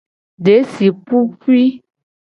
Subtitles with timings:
[0.45, 1.63] Desi pupui.